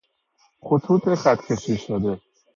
[0.61, 2.19] خطوط خط کشی شده